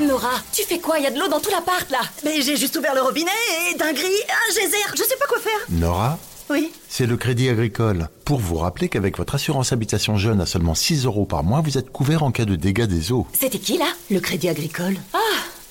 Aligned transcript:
Nora, 0.00 0.32
tu 0.52 0.62
fais 0.64 0.80
quoi? 0.80 0.98
Il 0.98 1.04
y 1.04 1.06
a 1.06 1.10
de 1.10 1.18
l'eau 1.18 1.28
dans 1.28 1.40
tout 1.40 1.50
l'appart 1.50 1.88
là 1.90 2.00
Mais 2.24 2.42
j'ai 2.42 2.56
juste 2.56 2.76
ouvert 2.76 2.94
le 2.94 3.00
robinet 3.00 3.30
et 3.70 3.76
d'un 3.76 3.92
gris, 3.92 4.02
un 4.02 4.52
geyser, 4.52 4.76
je 4.94 5.02
sais 5.02 5.16
pas 5.18 5.26
quoi 5.26 5.38
faire. 5.38 5.52
Nora? 5.70 6.18
Oui. 6.50 6.72
C'est 6.88 7.06
le 7.06 7.16
Crédit 7.16 7.48
Agricole. 7.48 8.08
Pour 8.24 8.38
vous 8.38 8.56
rappeler 8.56 8.88
qu'avec 8.88 9.16
votre 9.16 9.36
assurance 9.36 9.72
habitation 9.72 10.16
jeune 10.16 10.40
à 10.40 10.46
seulement 10.46 10.74
6 10.74 11.06
euros 11.06 11.24
par 11.24 11.42
mois, 11.42 11.60
vous 11.62 11.78
êtes 11.78 11.90
couvert 11.90 12.22
en 12.22 12.32
cas 12.32 12.44
de 12.44 12.56
dégâts 12.56 12.84
des 12.86 13.12
eaux. 13.12 13.26
C'était 13.38 13.58
qui 13.58 13.78
là? 13.78 13.86
Le 14.10 14.20
crédit 14.20 14.48
agricole. 14.48 14.96
Ah, 15.14 15.18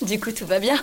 du 0.04 0.18
coup 0.18 0.32
tout 0.32 0.46
va 0.46 0.58
bien. 0.58 0.76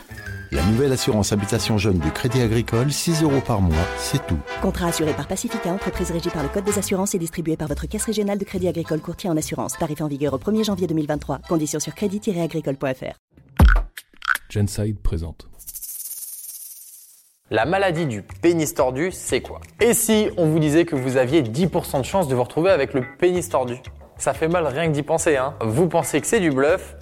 La 0.52 0.64
nouvelle 0.64 0.92
assurance 0.92 1.32
habitation 1.32 1.78
jeune 1.78 1.98
du 2.00 2.12
Crédit 2.12 2.42
Agricole, 2.42 2.92
6 2.92 3.24
euros 3.24 3.40
par 3.40 3.62
mois, 3.62 3.86
c'est 3.98 4.26
tout. 4.28 4.38
Contrat 4.62 4.88
assuré 4.88 5.14
par 5.14 5.26
Pacifica, 5.28 5.72
entreprise 5.72 6.12
régie 6.12 6.30
par 6.30 6.44
le 6.44 6.50
Code 6.50 6.66
des 6.66 6.78
assurances 6.78 7.16
et 7.16 7.20
distribué 7.20 7.56
par 7.56 7.70
votre 7.70 7.86
caisse 7.88 8.04
régionale 8.04 8.38
de 8.38 8.44
crédit 8.44 8.68
agricole 8.68 9.00
courtier 9.00 9.30
en 9.30 9.38
assurance. 9.38 9.74
Tarif 9.80 10.02
en 10.02 10.08
vigueur 10.08 10.34
au 10.34 10.38
1er 10.38 10.66
janvier 10.66 10.88
2023. 10.88 11.40
Conditions 11.48 11.80
sur 11.80 11.96
crédit-agricole.fr. 11.96 13.31
Genside 14.52 15.00
présente. 15.00 15.48
La 17.50 17.66
maladie 17.66 18.06
du 18.06 18.22
pénis 18.22 18.74
tordu, 18.74 19.12
c'est 19.12 19.40
quoi? 19.40 19.62
Et 19.80 19.94
si 19.94 20.30
on 20.36 20.48
vous 20.48 20.60
disait 20.60 20.84
que 20.84 20.96
vous 20.96 21.16
aviez 21.16 21.42
10% 21.42 22.00
de 22.00 22.06
chance 22.06 22.28
de 22.28 22.36
vous 22.36 22.44
retrouver 22.44 22.70
avec 22.70 22.94
le 22.94 23.04
pénis 23.18 23.48
tordu? 23.48 23.78
Ça 24.18 24.34
fait 24.34 24.50
mal 24.50 24.68
rien 24.68 24.88
que 24.88 24.92
d'y 24.94 25.04
penser, 25.04 25.38
hein 25.38 25.56
Vous 25.62 25.88
pensez 25.88 26.20
que 26.20 26.28
c'est 26.28 26.42
du 26.42 26.52
bluff? 26.52 26.96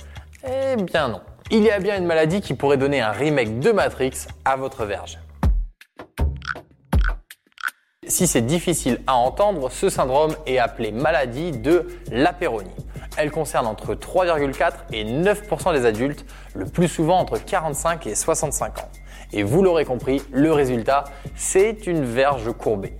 Eh 0.48 0.76
bien 0.82 1.08
non. 1.08 1.22
Il 1.50 1.64
y 1.64 1.72
a 1.72 1.80
bien 1.80 1.98
une 1.98 2.06
maladie 2.06 2.42
qui 2.42 2.54
pourrait 2.54 2.78
donner 2.78 3.02
un 3.02 3.12
remake 3.12 3.60
de 3.60 3.72
Matrix 3.72 4.28
à 4.46 4.56
votre 4.56 4.86
verge. 4.86 5.18
Si 8.08 8.28
c'est 8.28 8.42
difficile 8.42 9.02
à 9.08 9.16
entendre, 9.16 9.72
ce 9.72 9.90
syndrome 9.90 10.36
est 10.46 10.60
appelé 10.60 10.92
maladie 10.92 11.52
de 11.52 11.88
l'apéronie. 12.12 12.70
Elle 13.18 13.32
concerne 13.32 13.68
entre 13.68 13.96
3,4 13.96 14.74
et 14.94 15.04
9% 15.04 15.74
des 15.74 15.86
adultes, 15.86 16.26
le 16.56 16.66
plus 16.66 16.88
souvent 16.88 17.20
entre 17.20 17.38
45 17.44 18.08
et 18.08 18.16
65 18.16 18.80
ans. 18.80 18.90
Et 19.34 19.44
vous 19.44 19.62
l'aurez 19.62 19.86
compris, 19.86 20.22
le 20.32 20.52
résultat, 20.52 21.04
c'est 21.36 21.86
une 21.86 22.04
verge 22.04 22.52
courbée. 22.54 22.94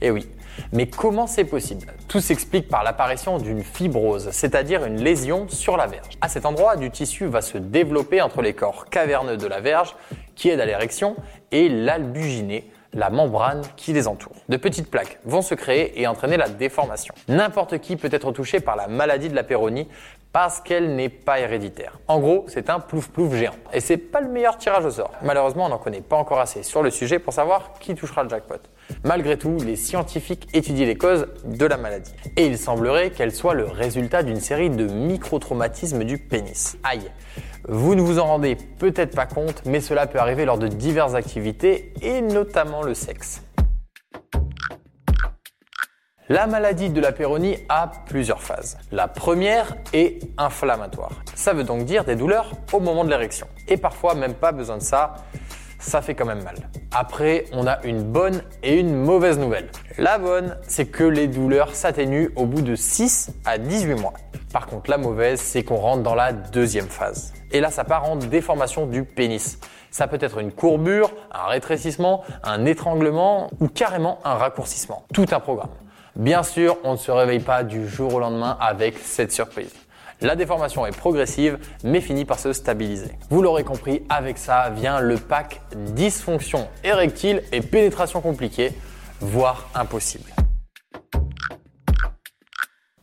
Et 0.00 0.10
oui. 0.10 0.28
Mais 0.72 0.86
comment 0.88 1.26
c'est 1.26 1.44
possible? 1.44 1.86
Tout 2.08 2.20
s'explique 2.20 2.68
par 2.68 2.82
l'apparition 2.82 3.38
d'une 3.38 3.62
fibrose, 3.62 4.30
c'est-à-dire 4.30 4.84
une 4.84 5.02
lésion 5.02 5.48
sur 5.48 5.76
la 5.76 5.86
verge. 5.86 6.18
À 6.20 6.28
cet 6.28 6.44
endroit, 6.44 6.76
du 6.76 6.90
tissu 6.90 7.26
va 7.26 7.40
se 7.40 7.56
développer 7.56 8.20
entre 8.20 8.42
les 8.42 8.52
corps 8.52 8.86
caverneux 8.86 9.36
de 9.36 9.46
la 9.46 9.60
verge, 9.60 9.96
qui 10.34 10.50
aident 10.50 10.60
à 10.60 10.66
l'érection, 10.66 11.16
et 11.50 11.68
l'albuginée, 11.68 12.70
la 12.92 13.10
membrane 13.10 13.62
qui 13.76 13.92
les 13.92 14.08
entoure. 14.08 14.34
De 14.48 14.56
petites 14.56 14.90
plaques 14.90 15.18
vont 15.24 15.42
se 15.42 15.54
créer 15.54 16.00
et 16.00 16.06
entraîner 16.06 16.36
la 16.36 16.48
déformation. 16.48 17.14
N'importe 17.28 17.78
qui 17.78 17.96
peut 17.96 18.08
être 18.10 18.32
touché 18.32 18.60
par 18.60 18.76
la 18.76 18.88
maladie 18.88 19.28
de 19.28 19.34
la 19.34 19.44
péronie 19.44 19.88
parce 20.32 20.60
qu'elle 20.60 20.94
n'est 20.94 21.08
pas 21.08 21.40
héréditaire. 21.40 21.98
En 22.06 22.20
gros, 22.20 22.44
c'est 22.48 22.70
un 22.70 22.78
plouf-plouf 22.78 23.34
géant. 23.34 23.54
Et 23.72 23.80
c'est 23.80 23.96
pas 23.96 24.20
le 24.20 24.28
meilleur 24.28 24.58
tirage 24.58 24.84
au 24.84 24.90
sort. 24.90 25.12
Malheureusement, 25.22 25.66
on 25.66 25.70
n'en 25.70 25.78
connaît 25.78 26.00
pas 26.00 26.16
encore 26.16 26.40
assez 26.40 26.62
sur 26.62 26.82
le 26.82 26.90
sujet 26.90 27.18
pour 27.18 27.32
savoir 27.32 27.72
qui 27.80 27.94
touchera 27.94 28.22
le 28.22 28.28
jackpot. 28.28 28.60
Malgré 29.04 29.36
tout, 29.36 29.56
les 29.64 29.76
scientifiques 29.76 30.48
étudient 30.52 30.86
les 30.86 30.96
causes 30.96 31.26
de 31.44 31.66
la 31.66 31.76
maladie. 31.76 32.14
Et 32.36 32.46
il 32.46 32.58
semblerait 32.58 33.10
qu'elle 33.10 33.34
soit 33.34 33.54
le 33.54 33.64
résultat 33.64 34.22
d'une 34.22 34.40
série 34.40 34.70
de 34.70 34.86
micro-traumatismes 34.86 36.04
du 36.04 36.18
pénis. 36.18 36.76
Aïe 36.84 37.10
vous 37.68 37.94
ne 37.94 38.00
vous 38.00 38.18
en 38.18 38.26
rendez 38.26 38.56
peut-être 38.78 39.14
pas 39.14 39.26
compte, 39.26 39.62
mais 39.66 39.80
cela 39.80 40.06
peut 40.06 40.18
arriver 40.18 40.44
lors 40.44 40.58
de 40.58 40.66
diverses 40.66 41.14
activités 41.14 41.92
et 42.00 42.22
notamment 42.22 42.82
le 42.82 42.94
sexe. 42.94 43.42
La 46.30 46.46
maladie 46.46 46.90
de 46.90 47.00
la 47.00 47.10
péronie 47.10 47.56
a 47.68 47.90
plusieurs 48.06 48.40
phases. 48.40 48.78
La 48.92 49.08
première 49.08 49.74
est 49.92 50.20
inflammatoire. 50.38 51.10
Ça 51.34 51.54
veut 51.54 51.64
donc 51.64 51.86
dire 51.86 52.04
des 52.04 52.14
douleurs 52.14 52.52
au 52.72 52.78
moment 52.78 53.04
de 53.04 53.10
l'érection. 53.10 53.48
Et 53.66 53.76
parfois 53.76 54.14
même 54.14 54.34
pas 54.34 54.52
besoin 54.52 54.76
de 54.76 54.82
ça, 54.82 55.16
ça 55.80 56.00
fait 56.02 56.14
quand 56.14 56.26
même 56.26 56.44
mal. 56.44 56.54
Après, 56.92 57.46
on 57.52 57.66
a 57.66 57.82
une 57.82 58.04
bonne 58.04 58.44
et 58.62 58.78
une 58.78 58.94
mauvaise 58.94 59.40
nouvelle. 59.40 59.70
La 59.98 60.18
bonne, 60.18 60.56
c'est 60.62 60.86
que 60.86 61.02
les 61.02 61.26
douleurs 61.26 61.74
s'atténuent 61.74 62.28
au 62.36 62.46
bout 62.46 62.62
de 62.62 62.76
6 62.76 63.32
à 63.44 63.58
18 63.58 63.96
mois. 63.96 64.14
Par 64.52 64.68
contre, 64.68 64.88
la 64.88 64.98
mauvaise, 64.98 65.40
c'est 65.40 65.64
qu'on 65.64 65.78
rentre 65.78 66.04
dans 66.04 66.14
la 66.14 66.32
deuxième 66.32 66.86
phase. 66.86 67.32
Et 67.50 67.58
là, 67.58 67.72
ça 67.72 67.82
part 67.82 68.08
en 68.08 68.14
déformation 68.14 68.86
du 68.86 69.02
pénis. 69.02 69.58
Ça 69.90 70.06
peut 70.06 70.18
être 70.20 70.38
une 70.38 70.52
courbure, 70.52 71.10
un 71.32 71.48
rétrécissement, 71.48 72.22
un 72.44 72.66
étranglement 72.66 73.50
ou 73.58 73.66
carrément 73.66 74.20
un 74.22 74.34
raccourcissement. 74.34 75.02
Tout 75.12 75.26
un 75.32 75.40
programme. 75.40 75.70
Bien 76.16 76.42
sûr, 76.42 76.76
on 76.82 76.92
ne 76.92 76.96
se 76.96 77.10
réveille 77.10 77.40
pas 77.40 77.62
du 77.62 77.88
jour 77.88 78.14
au 78.14 78.20
lendemain 78.20 78.56
avec 78.60 78.98
cette 78.98 79.32
surprise. 79.32 79.72
La 80.20 80.36
déformation 80.36 80.84
est 80.84 80.96
progressive, 80.96 81.58
mais 81.82 82.00
finit 82.00 82.24
par 82.24 82.38
se 82.38 82.52
stabiliser. 82.52 83.12
Vous 83.30 83.40
l'aurez 83.40 83.64
compris, 83.64 84.02
avec 84.08 84.36
ça 84.36 84.70
vient 84.70 85.00
le 85.00 85.16
pack 85.16 85.60
dysfonction 85.74 86.68
érectile 86.84 87.42
et 87.52 87.60
pénétration 87.60 88.20
compliquée, 88.20 88.72
voire 89.20 89.70
impossible. 89.74 90.30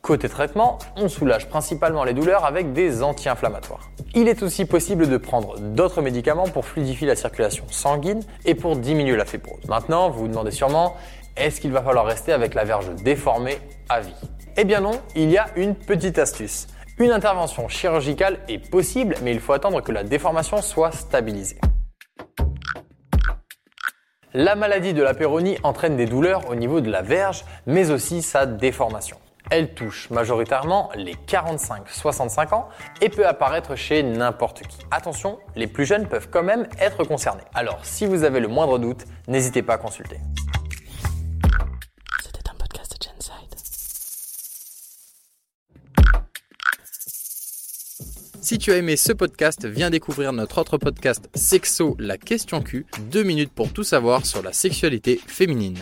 Côté 0.01 0.29
traitement, 0.29 0.78
on 0.95 1.09
soulage 1.09 1.50
principalement 1.50 2.03
les 2.03 2.13
douleurs 2.13 2.45
avec 2.45 2.72
des 2.72 3.03
anti-inflammatoires. 3.03 3.89
Il 4.16 4.28
est 4.28 4.41
aussi 4.41 4.66
possible 4.66 5.09
de 5.09 5.18
prendre 5.18 5.59
d'autres 5.59 6.01
médicaments 6.01 6.47
pour 6.47 6.66
fluidifier 6.66 7.07
la 7.07 7.16
circulation 7.16 7.66
sanguine 7.69 8.22
et 8.45 8.56
pour 8.56 8.78
diminuer 8.78 9.18
la 9.18 9.25
fibrose. 9.25 9.66
Maintenant, 9.68 10.09
vous 10.09 10.19
vous 10.19 10.28
demandez 10.28 10.51
sûrement, 10.51 10.95
est-ce 11.38 11.62
qu'il 11.62 11.72
va 11.72 11.81
falloir 11.81 12.06
rester 12.06 12.34
avec 12.34 12.53
la 12.53 12.64
verge 12.64 12.90
déformée 12.96 13.59
à 13.90 14.00
vie? 14.00 14.16
Eh 14.58 14.64
bien 14.64 14.81
non, 14.81 15.00
il 15.16 15.30
y 15.30 15.38
a 15.38 15.48
une 15.56 15.75
petite 15.75 16.18
astuce. 16.18 16.68
Une 17.00 17.12
intervention 17.12 17.70
chirurgicale 17.70 18.40
est 18.48 18.70
possible, 18.72 19.16
mais 19.22 19.31
il 19.31 19.40
faut 19.40 19.53
attendre 19.53 19.81
que 19.81 19.92
la 19.92 20.03
déformation 20.03 20.62
soit 20.64 20.92
stabilisée. 20.92 21.59
La 24.34 24.56
maladie 24.56 24.94
de 24.94 25.03
la 25.03 25.14
péronie 25.14 25.58
entraîne 25.64 25.96
des 25.96 26.06
douleurs 26.06 26.50
au 26.50 26.56
niveau 26.56 26.81
de 26.81 26.90
la 26.90 27.02
verge, 27.02 27.46
mais 27.66 27.92
aussi 27.92 28.22
sa 28.22 28.46
déformation. 28.46 29.18
Elle 29.50 29.74
touche 29.74 30.09
majoritairement 30.09 30.90
les 30.96 31.14
45-65 31.14 32.54
ans 32.54 32.68
et 33.02 33.09
peut 33.09 33.25
apparaître 33.25 33.75
chez 33.75 34.04
n'importe 34.04 34.64
qui. 34.64 34.80
Attention, 34.92 35.40
les 35.56 35.68
plus 35.68 35.86
jeunes 35.86 36.08
peuvent 36.08 36.30
quand 36.30 36.44
même 36.44 36.68
être 36.80 37.04
concernés. 37.06 37.44
Alors, 37.54 37.80
si 37.84 38.06
vous 38.06 38.24
avez 38.24 38.40
le 38.40 38.48
moindre 38.48 38.78
doute, 38.78 39.06
n'hésitez 39.28 39.62
pas 39.62 39.75
à 39.75 39.78
consulter. 39.78 40.18
Si 48.42 48.58
tu 48.58 48.72
as 48.72 48.78
aimé 48.78 48.96
ce 48.96 49.12
podcast, 49.12 49.66
viens 49.66 49.90
découvrir 49.90 50.31
notre 50.31 50.59
autre 50.59 50.78
podcast 50.78 51.30
Sexo, 51.34 51.96
la 52.00 52.18
question 52.18 52.62
Q, 52.62 52.86
deux 53.12 53.24
minutes 53.24 53.52
pour 53.53 53.74
tout 53.74 53.84
savoir 53.84 54.25
sur 54.25 54.42
la 54.42 54.53
sexualité 54.53 55.20
féminine. 55.28 55.78